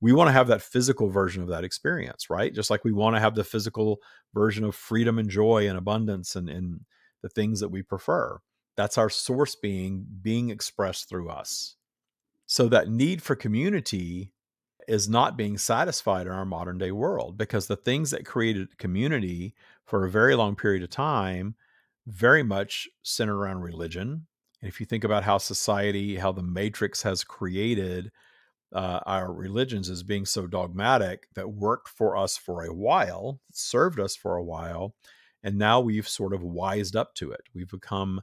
[0.00, 2.54] we want to have that physical version of that experience, right?
[2.54, 3.98] Just like we want to have the physical
[4.34, 6.80] version of freedom and joy and abundance and, and
[7.22, 8.38] the things that we prefer.
[8.76, 11.76] That's our source being being expressed through us.
[12.46, 14.32] So that need for community
[14.88, 19.54] is not being satisfied in our modern day world because the things that created community
[19.84, 21.54] for a very long period of time
[22.06, 24.26] very much centered around religion.
[24.60, 28.10] And if you think about how society, how the matrix has created
[28.72, 34.00] uh, our religions as being so dogmatic that worked for us for a while, served
[34.00, 34.94] us for a while,
[35.42, 37.42] and now we've sort of wised up to it.
[37.54, 38.22] We've become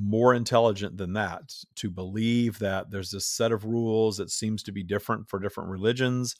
[0.00, 4.72] more intelligent than that to believe that there's this set of rules that seems to
[4.72, 6.36] be different for different religions.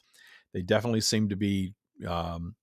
[0.53, 1.75] They definitely seem to be
[2.07, 2.55] um,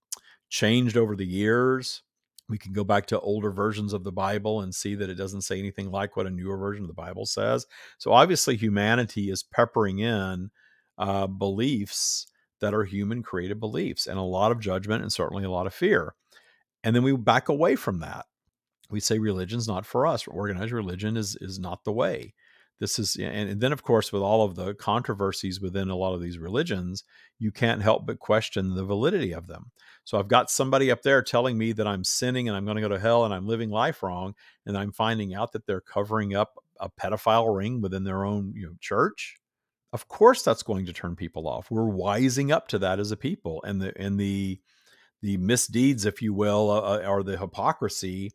[0.50, 2.02] changed over the years.
[2.48, 5.42] We can go back to older versions of the Bible and see that it doesn't
[5.42, 7.68] say anything like what a newer version of the Bible says.
[8.00, 10.50] So obviously, humanity is peppering in
[10.98, 12.28] uh, beliefs
[12.60, 15.74] that are human created beliefs and a lot of judgment and certainly a lot of
[15.74, 16.16] fear.
[16.84, 18.26] And then we back away from that
[18.90, 20.28] we say religion's not for us.
[20.28, 22.34] Organized religion is is not the way.
[22.80, 26.14] This is, and, and then of course, with all of the controversies within a lot
[26.14, 27.04] of these religions,
[27.38, 29.72] you can't help but question the validity of them.
[30.06, 32.82] So I've got somebody up there telling me that I'm sinning and I'm going to
[32.82, 34.34] go to hell and I'm living life wrong,
[34.66, 38.68] and I'm finding out that they're covering up a pedophile ring within their own you
[38.68, 39.36] know, church.
[39.92, 41.70] Of course, that's going to turn people off.
[41.70, 44.60] We're wising up to that as a people, and the and the
[45.22, 48.32] the misdeeds, if you will, uh, uh or the hypocrisy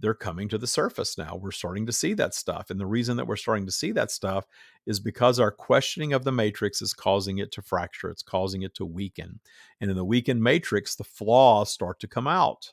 [0.00, 1.36] they're coming to the surface now.
[1.40, 2.70] We're starting to see that stuff.
[2.70, 4.46] And the reason that we're starting to see that stuff
[4.86, 8.74] is because our questioning of the matrix is causing it to fracture, it's causing it
[8.74, 9.40] to weaken.
[9.80, 12.72] And in the weakened matrix, the flaws start to come out.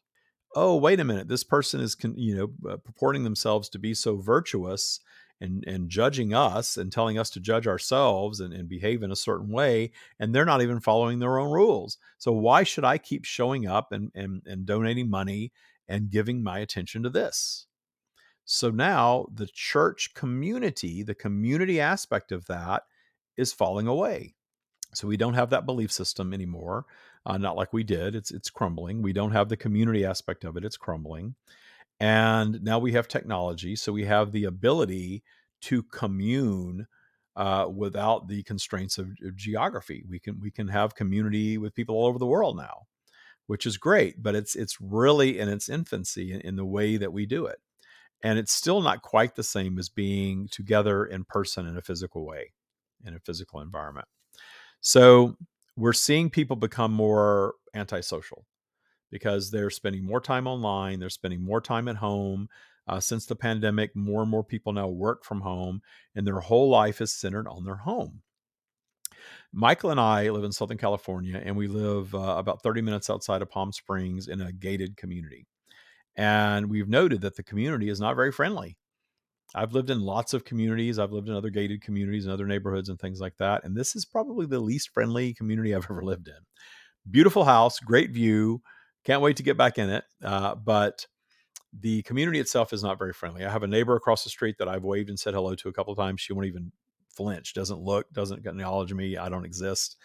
[0.56, 1.28] Oh, wait a minute.
[1.28, 5.02] This person is, you know, uh, purporting themselves to be so virtuous
[5.42, 9.18] and, and judging us and telling us to judge ourselves and, and behave in a
[9.18, 9.92] certain way.
[10.20, 11.98] And they're not even following their own rules.
[12.18, 15.52] So why should I keep showing up and, and, and donating money
[15.88, 17.68] and giving my attention to this.
[18.46, 22.84] So now the church community, the community aspect of that
[23.38, 24.36] is falling away.
[24.94, 26.86] So we don't have that belief system anymore,
[27.26, 28.16] uh, not like we did.
[28.16, 29.02] It's it's crumbling.
[29.02, 30.64] We don't have the community aspect of it.
[30.64, 31.36] It's crumbling,
[32.00, 35.24] and now we have technology, so we have the ability
[35.62, 36.88] to commune
[37.36, 40.06] uh, without the constraints of, of geography.
[40.08, 42.88] We can we can have community with people all over the world now,
[43.48, 44.22] which is great.
[44.22, 47.60] But it's it's really in its infancy in, in the way that we do it,
[48.24, 52.26] and it's still not quite the same as being together in person in a physical
[52.26, 52.54] way,
[53.06, 54.08] in a physical environment.
[54.82, 55.38] So
[55.76, 58.46] we're seeing people become more antisocial
[59.12, 62.50] because they're spending more time online, they're spending more time at home.
[62.88, 65.82] Uh, since the pandemic, more and more people now work from home,
[66.14, 68.22] and their whole life is centered on their home.
[69.58, 73.42] Michael and I live in Southern California, and we live uh, about 30 minutes outside
[73.42, 75.48] of Palm Springs in a gated community.
[76.18, 78.76] And we've noted that the community is not very friendly.
[79.56, 81.00] I've lived in lots of communities.
[81.00, 83.64] I've lived in other gated communities and other neighborhoods and things like that.
[83.64, 86.36] And this is probably the least friendly community I've ever lived in.
[87.10, 88.62] Beautiful house, great view.
[89.06, 90.04] Can't wait to get back in it.
[90.22, 91.06] Uh, but
[91.80, 93.46] the community itself is not very friendly.
[93.46, 95.74] I have a neighbor across the street that I've waved and said hello to a
[95.74, 96.20] couple of times.
[96.20, 96.74] She won't even
[97.16, 99.18] flinch, doesn't look, doesn't acknowledge me.
[99.18, 99.98] I don't exist.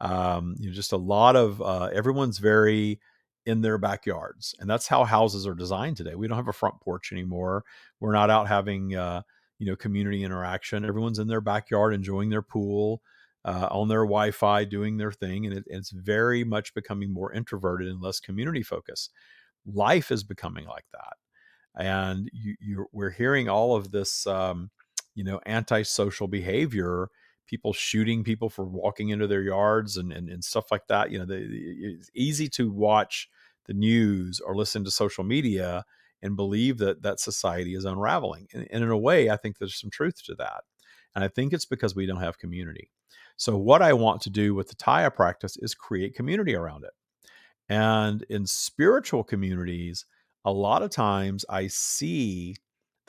[0.00, 3.00] Um, you know, just a lot of uh, everyone's very
[3.46, 4.54] in their backyards.
[4.60, 6.14] And that's how houses are designed today.
[6.14, 7.64] We don't have a front porch anymore.
[7.98, 9.22] We're not out having, uh,
[9.58, 10.84] you know, community interaction.
[10.84, 13.00] Everyone's in their backyard enjoying their pool,
[13.46, 15.46] uh, on their Wi Fi, doing their thing.
[15.46, 19.12] And it, it's very much becoming more introverted and less community focused.
[19.64, 21.16] Life is becoming like that.
[21.74, 24.70] And you, you, we're hearing all of this, um,
[25.18, 27.10] you know, antisocial behavior
[27.48, 31.10] people shooting people for walking into their yards and, and, and stuff like that.
[31.10, 33.28] You know, the, it's easy to watch
[33.66, 35.84] the news or listen to social media
[36.22, 38.46] and believe that that society is unraveling.
[38.54, 40.62] And, and in a way, I think there's some truth to that.
[41.16, 42.90] And I think it's because we don't have community.
[43.36, 46.92] So, what I want to do with the Tya practice is create community around it.
[47.68, 50.04] And in spiritual communities,
[50.44, 52.56] a lot of times I see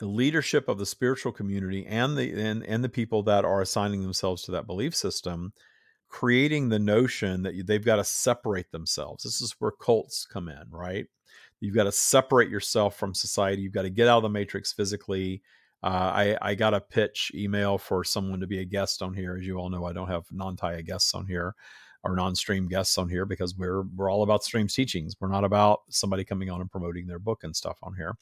[0.00, 4.02] the leadership of the spiritual community and the and, and the people that are assigning
[4.02, 5.52] themselves to that belief system
[6.08, 9.22] creating the notion that they've got to separate themselves.
[9.22, 11.06] This is where cults come in, right?
[11.60, 13.62] You've got to separate yourself from society.
[13.62, 15.40] You've got to get out of the matrix physically.
[15.82, 19.36] Uh, I, I got a pitch email for someone to be a guest on here.
[19.36, 21.54] As you all know, I don't have non-Tya guests on here
[22.02, 25.14] or non-stream guests on here because we're we're all about streams teachings.
[25.20, 28.16] We're not about somebody coming on and promoting their book and stuff on here.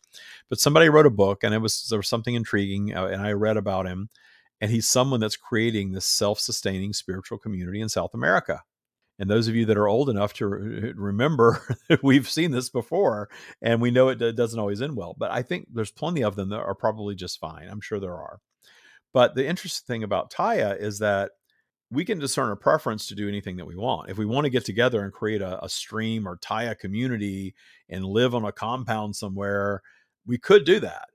[0.48, 3.32] But somebody wrote a book and it was there was something intriguing uh, and I
[3.32, 4.08] read about him
[4.60, 8.62] and he's someone that's creating this self-sustaining spiritual community in South America.
[9.20, 13.28] And those of you that are old enough to re- remember, we've seen this before,
[13.60, 15.14] and we know it doesn't always end well.
[15.18, 17.68] But I think there's plenty of them that are probably just fine.
[17.68, 18.38] I'm sure there are.
[19.12, 21.32] But the interesting thing about Tya is that
[21.91, 24.11] we can discern a preference to do anything that we want.
[24.11, 27.55] If we want to get together and create a, a stream or Tya community
[27.89, 29.82] and live on a compound somewhere,
[30.26, 31.09] we could do that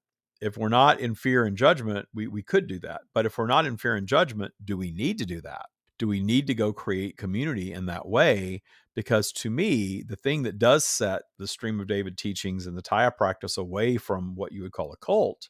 [0.44, 3.02] if we're not in fear and judgment, we, we could do that.
[3.14, 5.68] But if we're not in fear and judgment, do we need to do that?
[5.98, 8.62] Do we need to go create community in that way?
[8.94, 12.82] Because to me, the thing that does set the stream of David teachings and the
[12.82, 15.48] Tya practice away from what you would call a cult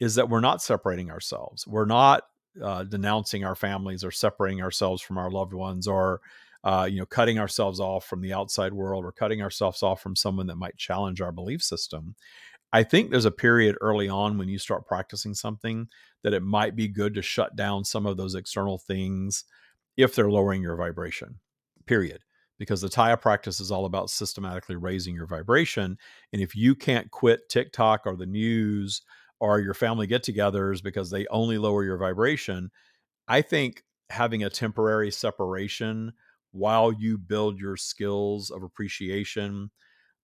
[0.00, 1.66] is that we're not separating ourselves.
[1.66, 2.24] We're not
[2.62, 6.20] uh, denouncing our families or separating ourselves from our loved ones or
[6.62, 10.16] uh, you know cutting ourselves off from the outside world or cutting ourselves off from
[10.16, 12.14] someone that might challenge our belief system
[12.74, 15.86] I think there's a period early on when you start practicing something
[16.24, 19.44] that it might be good to shut down some of those external things
[19.96, 21.38] if they're lowering your vibration,
[21.86, 22.24] period.
[22.58, 25.96] Because the Tya practice is all about systematically raising your vibration.
[26.32, 29.02] And if you can't quit TikTok or the news
[29.44, 32.70] or your family get togethers because they only lower your vibration,
[33.28, 36.12] I think having a temporary separation
[36.52, 39.70] while you build your skills of appreciation,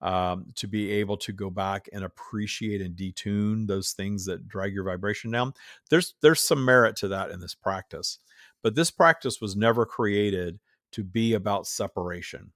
[0.01, 4.73] um, to be able to go back and appreciate and detune those things that drag
[4.73, 5.53] your vibration down.
[5.91, 8.19] There's there's some merit to that in this practice,
[8.63, 10.59] but this practice was never created
[10.93, 12.53] to be about separation.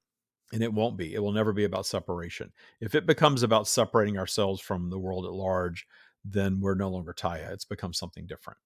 [0.53, 1.15] And it won't be.
[1.15, 2.53] It will never be about separation.
[2.81, 5.87] If it becomes about separating ourselves from the world at large,
[6.25, 7.53] then we're no longer Tya.
[7.53, 8.59] It's become something different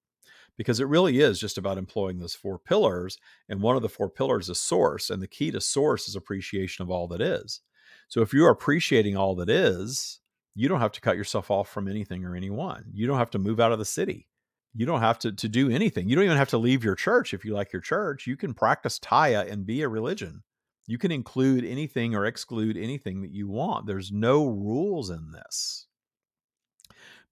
[0.57, 3.17] because it really is just about employing those four pillars.
[3.47, 5.09] And one of the four pillars is source.
[5.09, 7.61] And the key to source is appreciation of all that is.
[8.09, 10.19] So if you're appreciating all that is,
[10.55, 12.85] you don't have to cut yourself off from anything or anyone.
[12.91, 14.27] You don't have to move out of the city.
[14.75, 16.09] You don't have to, to do anything.
[16.09, 18.27] You don't even have to leave your church if you like your church.
[18.27, 20.43] You can practice Tya and be a religion.
[20.87, 23.85] You can include anything or exclude anything that you want.
[23.85, 25.87] There's no rules in this.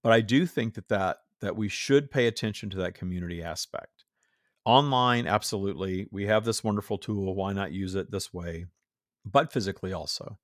[0.03, 4.05] But I do think that that, that we should pay attention to that community aspect.
[4.65, 6.07] Online, absolutely.
[6.11, 7.35] We have this wonderful tool.
[7.35, 8.65] Why not use it this way?
[9.25, 10.37] But physically also.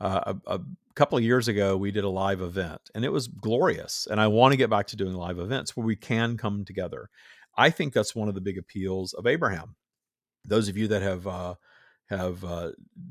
[0.00, 0.60] Uh, a, a,
[0.94, 4.08] couple of years ago, we did a live event and it was glorious.
[4.10, 7.10] And I want to get back to doing live events where we can come together.
[7.56, 9.76] I think that's one of the big appeals of Abraham.
[10.44, 11.54] Those of you that have uh,
[12.08, 12.70] have uh,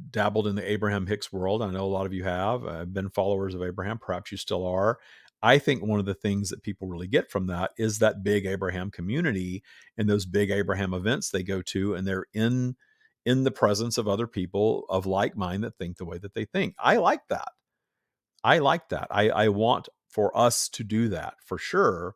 [0.09, 3.09] dabbled in the Abraham Hicks world, I know a lot of you have uh, been
[3.09, 3.99] followers of Abraham.
[3.99, 4.97] Perhaps you still are.
[5.41, 8.45] I think one of the things that people really get from that is that big
[8.45, 9.63] Abraham community
[9.97, 12.75] and those big Abraham events they go to, and they're in
[13.25, 16.45] in the presence of other people of like mind that think the way that they
[16.45, 16.75] think.
[16.79, 17.49] I like that.
[18.43, 19.07] I like that.
[19.09, 22.15] I, I want for us to do that for sure.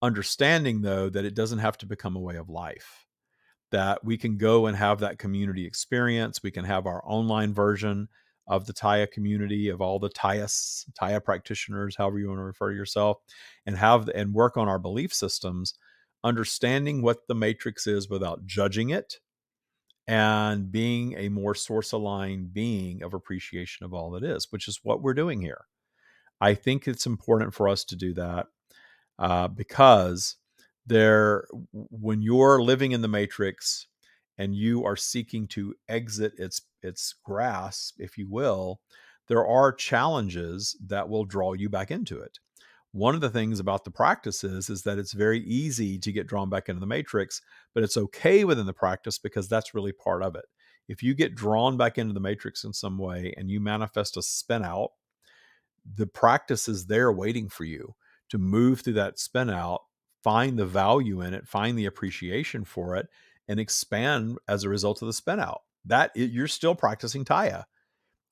[0.00, 3.06] Understanding though that it doesn't have to become a way of life,
[3.70, 6.42] that we can go and have that community experience.
[6.42, 8.08] We can have our online version
[8.46, 12.70] of the Tya community, of all the Tyas, Tya practitioners, however you want to refer
[12.70, 13.18] to yourself,
[13.64, 15.74] and have and work on our belief systems,
[16.22, 19.18] understanding what the matrix is without judging it,
[20.06, 24.80] and being a more source aligned being of appreciation of all that is, which is
[24.82, 25.64] what we're doing here.
[26.40, 28.46] I think it's important for us to do that
[29.18, 30.36] uh, because
[30.86, 33.86] there, when you're living in the matrix
[34.38, 38.80] and you are seeking to exit its its grasp, if you will,
[39.28, 42.38] there are challenges that will draw you back into it
[42.96, 46.26] one of the things about the practice is, is that it's very easy to get
[46.26, 47.42] drawn back into the matrix,
[47.74, 50.46] but it's okay within the practice because that's really part of it.
[50.88, 54.22] If you get drawn back into the matrix in some way and you manifest a
[54.22, 54.92] spin out,
[55.94, 57.94] the practice is there waiting for you
[58.30, 59.82] to move through that spin out,
[60.24, 63.08] find the value in it, find the appreciation for it,
[63.46, 65.60] and expand as a result of the spin out.
[65.86, 67.66] That you're still practicing Tya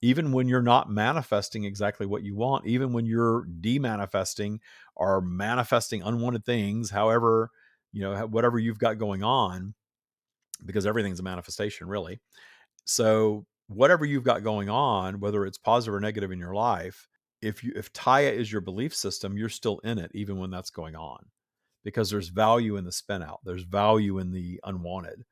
[0.04, 4.58] even when you're not manifesting exactly what you want, even when you're demanifesting
[4.94, 7.50] or manifesting unwanted things, however,
[7.90, 9.72] you know, whatever you've got going on,
[10.66, 12.20] because everything's a manifestation, really.
[12.84, 17.08] So, whatever you've got going on, whether it's positive or negative in your life,
[17.40, 20.70] if you if Tya is your belief system, you're still in it, even when that's
[20.70, 21.24] going on,
[21.82, 25.24] because there's value in the spin out, there's value in the unwanted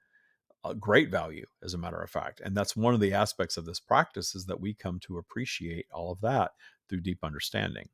[0.79, 3.81] great value as a matter of fact and that's one of the aspects of this
[3.81, 6.53] practice is that we come to appreciate all of that
[6.89, 7.89] through deep understanding.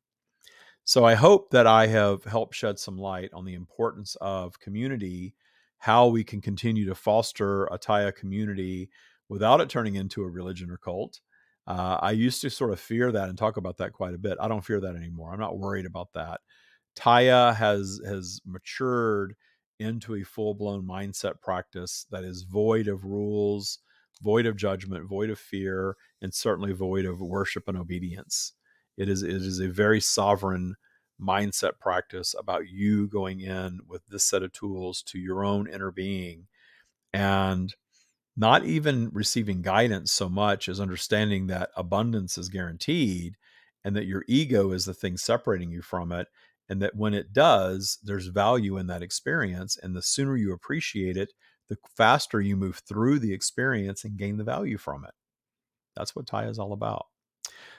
[0.84, 5.34] So i hope that i have helped shed some light on the importance of community
[5.78, 8.90] how we can continue to foster a tya community
[9.28, 11.20] without it turning into a religion or cult.
[11.66, 14.38] Uh, i used to sort of fear that and talk about that quite a bit.
[14.40, 15.32] I don't fear that anymore.
[15.32, 16.40] I'm not worried about that.
[16.96, 19.34] Tya has has matured
[19.78, 23.78] into a full blown mindset practice that is void of rules,
[24.22, 28.52] void of judgment, void of fear, and certainly void of worship and obedience.
[28.96, 30.74] It is, it is a very sovereign
[31.20, 35.90] mindset practice about you going in with this set of tools to your own inner
[35.90, 36.46] being
[37.12, 37.74] and
[38.36, 43.36] not even receiving guidance so much as understanding that abundance is guaranteed
[43.84, 46.28] and that your ego is the thing separating you from it
[46.68, 51.16] and that when it does there's value in that experience and the sooner you appreciate
[51.16, 51.32] it
[51.68, 55.12] the faster you move through the experience and gain the value from it.
[55.96, 57.06] That's what Tya is all about.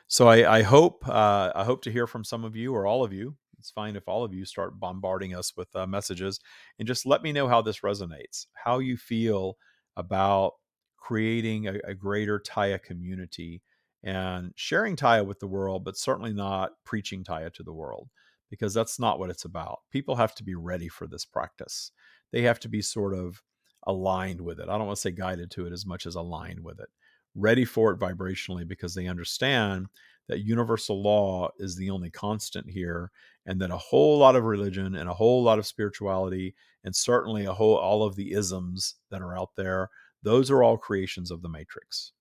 [0.07, 3.03] So i, I hope uh, i hope to hear from some of you or all
[3.03, 3.35] of you.
[3.57, 6.39] It's fine if all of you start bombarding us with uh, messages
[6.77, 9.57] and just let me know how this resonates how you feel
[9.97, 10.53] about
[10.97, 13.61] creating a, a greater Tya community
[14.03, 18.09] and sharing Tya with the world, but certainly not preaching Tya to the world
[18.49, 19.79] because that's not what it's about.
[19.91, 21.91] People have to be ready for this practice.
[22.31, 23.41] They have to be sort of
[23.87, 24.69] aligned with it.
[24.69, 26.89] I don't want to say guided to it as much as aligned with it.
[27.35, 29.87] Ready for it vibrationally because they understand
[30.29, 33.11] that universal law is the only constant here
[33.45, 37.45] and that a whole lot of religion and a whole lot of spirituality and certainly
[37.45, 39.89] a whole all of the isms that are out there
[40.21, 42.11] those are all creations of the matrix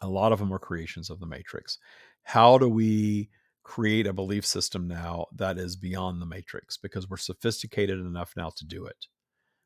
[0.00, 1.78] a lot of them are creations of the matrix
[2.24, 3.28] how do we
[3.64, 8.50] create a belief system now that is beyond the matrix because we're sophisticated enough now
[8.56, 9.06] to do it.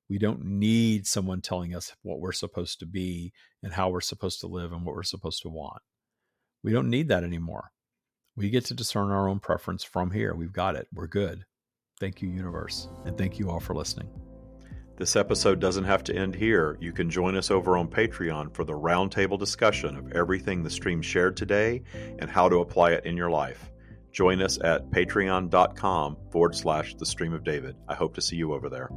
[0.09, 3.33] We don't need someone telling us what we're supposed to be
[3.63, 5.83] and how we're supposed to live and what we're supposed to want.
[6.63, 7.73] We don't need that anymore.
[8.37, 10.35] We get to discern our own preference from here.
[10.35, 10.87] We've got it.
[10.95, 11.45] We're good.
[12.01, 12.89] Thank you, universe.
[13.05, 14.09] And thank you all for listening.
[14.97, 16.79] This episode doesn't have to end here.
[16.81, 21.03] You can join us over on Patreon for the roundtable discussion of everything the stream
[21.03, 21.83] shared today
[22.19, 23.71] and how to apply it in your life.
[24.13, 27.77] Join us at patreon.com forward slash the stream of David.
[27.89, 28.89] I hope to see you over there.